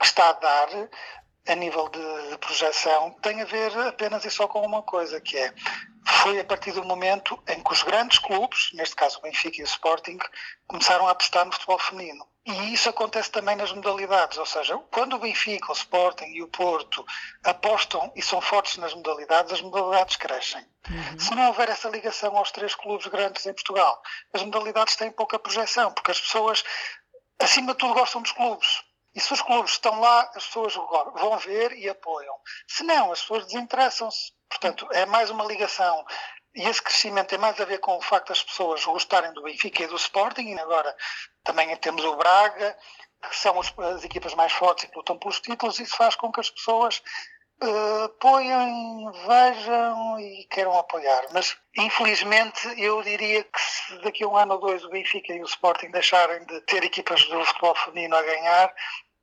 está 0.00 0.28
a 0.28 0.32
dar, 0.32 0.68
a 1.46 1.54
nível 1.54 1.88
de, 1.88 2.30
de 2.30 2.38
projeção 2.38 3.10
tem 3.22 3.40
a 3.42 3.44
ver 3.44 3.76
apenas 3.78 4.24
e 4.24 4.30
só 4.30 4.48
com 4.48 4.60
uma 4.60 4.82
coisa, 4.82 5.20
que 5.20 5.36
é 5.36 5.52
foi 6.22 6.38
a 6.38 6.44
partir 6.44 6.72
do 6.72 6.84
momento 6.84 7.40
em 7.48 7.62
que 7.62 7.72
os 7.72 7.82
grandes 7.82 8.18
clubes, 8.18 8.70
neste 8.74 8.94
caso 8.94 9.18
o 9.18 9.22
Benfica 9.22 9.60
e 9.60 9.64
o 9.64 9.66
Sporting, 9.66 10.18
começaram 10.66 11.08
a 11.08 11.10
apostar 11.10 11.44
no 11.44 11.52
futebol 11.52 11.78
feminino. 11.78 12.26
E 12.44 12.72
isso 12.72 12.88
acontece 12.88 13.28
também 13.30 13.56
nas 13.56 13.72
modalidades, 13.72 14.38
ou 14.38 14.46
seja, 14.46 14.78
quando 14.92 15.16
o 15.16 15.18
Benfica, 15.18 15.72
o 15.72 15.74
Sporting 15.74 16.26
e 16.26 16.42
o 16.42 16.48
Porto 16.48 17.04
apostam 17.42 18.12
e 18.14 18.22
são 18.22 18.40
fortes 18.40 18.76
nas 18.76 18.94
modalidades, 18.94 19.52
as 19.52 19.60
modalidades 19.60 20.14
crescem. 20.14 20.64
Uhum. 20.88 21.18
Se 21.18 21.34
não 21.34 21.48
houver 21.48 21.68
essa 21.68 21.88
ligação 21.88 22.36
aos 22.36 22.52
três 22.52 22.72
clubes 22.76 23.08
grandes 23.08 23.44
em 23.46 23.52
Portugal, 23.52 24.00
as 24.32 24.42
modalidades 24.44 24.94
têm 24.94 25.10
pouca 25.10 25.40
projeção, 25.40 25.90
porque 25.90 26.12
as 26.12 26.20
pessoas, 26.20 26.62
acima 27.40 27.72
de 27.72 27.78
tudo, 27.78 27.94
gostam 27.94 28.22
dos 28.22 28.30
clubes. 28.30 28.84
E 29.16 29.20
se 29.20 29.32
os 29.32 29.40
clubes 29.40 29.72
estão 29.72 29.98
lá, 29.98 30.30
as 30.34 30.44
pessoas 30.44 30.74
vão 30.74 31.38
ver 31.38 31.72
e 31.72 31.88
apoiam. 31.88 32.36
Se 32.68 32.84
não, 32.84 33.10
as 33.10 33.22
pessoas 33.22 33.46
desinteressam-se. 33.46 34.30
Portanto, 34.46 34.86
é 34.92 35.06
mais 35.06 35.30
uma 35.30 35.44
ligação. 35.46 36.04
E 36.54 36.62
esse 36.68 36.82
crescimento 36.82 37.28
tem 37.28 37.38
mais 37.38 37.58
a 37.58 37.64
ver 37.64 37.78
com 37.78 37.96
o 37.96 38.02
facto 38.02 38.28
das 38.28 38.42
pessoas 38.42 38.84
gostarem 38.84 39.32
do 39.32 39.42
Benfica 39.42 39.84
e 39.84 39.86
do 39.86 39.96
Sporting, 39.96 40.48
e 40.48 40.60
agora 40.60 40.94
também 41.42 41.74
temos 41.76 42.04
o 42.04 42.16
Braga, 42.16 42.76
que 43.22 43.36
são 43.36 43.58
as 43.58 44.04
equipas 44.04 44.34
mais 44.34 44.52
fortes 44.52 44.84
e 44.84 44.88
que 44.88 44.96
lutam 44.96 45.18
pelos 45.18 45.40
títulos, 45.40 45.78
isso 45.78 45.96
faz 45.96 46.14
com 46.14 46.30
que 46.30 46.40
as 46.40 46.50
pessoas 46.50 47.02
uh, 47.62 48.04
apoiem, 48.04 49.10
vejam 49.26 50.20
e 50.20 50.46
queiram 50.50 50.78
apoiar. 50.78 51.26
Mas, 51.32 51.56
infelizmente, 51.76 52.68
eu 52.80 53.02
diria 53.02 53.44
que 53.44 53.60
se 53.60 53.98
daqui 54.02 54.24
a 54.24 54.28
um 54.28 54.36
ano 54.36 54.54
ou 54.54 54.60
dois 54.60 54.84
o 54.84 54.90
Benfica 54.90 55.32
e 55.32 55.40
o 55.40 55.46
Sporting 55.46 55.90
deixarem 55.90 56.44
de 56.46 56.60
ter 56.62 56.84
equipas 56.84 57.24
do 57.24 57.44
futebol 57.44 57.74
feminino 57.74 58.16
a 58.16 58.22
ganhar, 58.22 58.74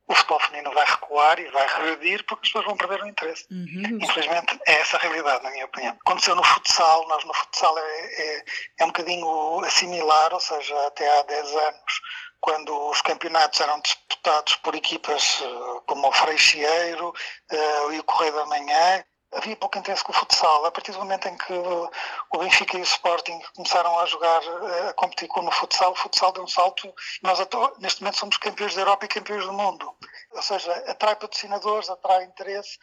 o 0.06 0.14
futebol 0.14 0.40
feminino 0.40 0.72
vai 0.72 0.84
recuar 0.84 1.38
e 1.38 1.48
vai 1.50 1.66
regredir 1.66 2.24
porque 2.26 2.46
as 2.46 2.52
pessoas 2.52 2.66
vão 2.66 2.76
perder 2.76 3.02
o 3.02 3.08
interesse. 3.08 3.46
Uhum. 3.50 3.98
Infelizmente, 4.02 4.60
é 4.66 4.72
essa 4.80 4.96
a 4.96 5.00
realidade, 5.00 5.42
na 5.42 5.50
minha 5.50 5.64
opinião. 5.64 5.96
Aconteceu 6.04 6.34
no 6.34 6.44
futsal, 6.44 7.08
nós 7.08 7.24
no 7.24 7.32
futsal 7.32 7.78
é, 7.78 7.82
é, 7.82 8.44
é 8.80 8.84
um 8.84 8.88
bocadinho 8.88 9.60
assimilar, 9.64 10.34
ou 10.34 10.40
seja, 10.40 10.86
até 10.86 11.18
há 11.18 11.22
10 11.22 11.56
anos, 11.56 12.00
quando 12.40 12.90
os 12.90 13.00
campeonatos 13.00 13.60
eram 13.60 13.80
disputados 13.80 14.56
por 14.56 14.74
equipas 14.74 15.40
uh, 15.40 15.82
como 15.86 16.08
o 16.08 16.12
Freixeiro 16.12 17.08
uh, 17.08 17.92
e 17.92 17.98
o 17.98 18.04
Correio 18.04 18.34
da 18.34 18.46
Manhã, 18.46 19.04
havia 19.34 19.56
pouco 19.56 19.78
interesse 19.78 20.04
com 20.04 20.12
o 20.12 20.14
futsal. 20.14 20.64
A 20.64 20.70
partir 20.70 20.92
do 20.92 20.98
momento 20.98 21.28
em 21.28 21.36
que 21.36 21.52
o 21.52 22.38
Benfica 22.38 22.76
e 22.76 22.80
o 22.80 22.84
Sporting 22.84 23.40
começaram 23.54 23.98
a 23.98 24.06
jogar, 24.06 24.40
a 24.88 24.92
competir 24.94 25.28
com 25.28 25.42
no 25.42 25.50
futsal, 25.50 25.92
o 25.92 25.96
futsal 25.96 26.32
deu 26.32 26.44
um 26.44 26.48
salto. 26.48 26.92
Nós 27.22 27.38
neste 27.80 28.02
momento 28.02 28.18
somos 28.18 28.36
campeões 28.36 28.74
da 28.74 28.82
Europa 28.82 29.04
e 29.04 29.08
campeões 29.08 29.44
do 29.44 29.52
mundo. 29.52 29.92
Ou 30.32 30.42
seja, 30.42 30.72
atrai 30.88 31.16
patrocinadores, 31.16 31.90
atrai 31.90 32.24
interesse 32.24 32.78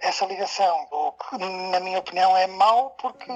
essa 0.00 0.26
ligação, 0.26 0.88
o 0.90 1.12
na 1.70 1.78
minha 1.78 2.00
opinião, 2.00 2.36
é 2.36 2.46
mau 2.46 2.90
porque 3.00 3.30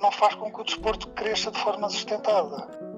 não 0.00 0.12
faz 0.12 0.36
com 0.36 0.52
que 0.52 0.60
o 0.60 0.64
desporto 0.64 1.08
cresça 1.08 1.50
de 1.50 1.58
forma 1.58 1.88
sustentada. 1.88 2.96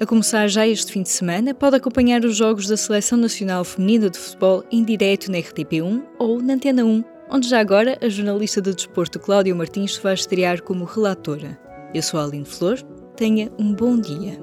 A 0.00 0.06
começar 0.06 0.48
já 0.48 0.66
este 0.66 0.92
fim 0.92 1.02
de 1.02 1.08
semana, 1.08 1.54
pode 1.54 1.76
acompanhar 1.76 2.24
os 2.24 2.36
jogos 2.36 2.66
da 2.66 2.76
Seleção 2.76 3.16
Nacional 3.16 3.64
Feminina 3.64 4.10
de 4.10 4.18
Futebol 4.18 4.64
em 4.70 4.84
direto 4.84 5.30
na 5.30 5.38
RTP1 5.38 6.04
ou 6.18 6.42
na 6.42 6.54
Antena 6.54 6.84
1, 6.84 7.04
onde 7.30 7.48
já 7.48 7.60
agora 7.60 7.98
a 8.00 8.08
jornalista 8.08 8.60
de 8.60 8.74
desporto 8.74 9.18
Cláudia 9.18 9.54
Martins 9.54 9.96
vai 9.96 10.14
estrear 10.14 10.62
como 10.62 10.84
relatora. 10.84 11.58
Eu 11.94 12.02
sou 12.02 12.20
a 12.20 12.24
Aline 12.24 12.44
Flor, 12.44 12.80
tenha 13.16 13.50
um 13.58 13.74
bom 13.74 13.98
dia. 13.98 14.38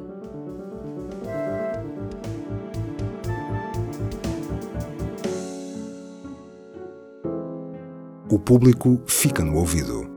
O 8.32 8.38
público 8.38 9.02
fica 9.08 9.44
no 9.44 9.58
ouvido. 9.58 10.09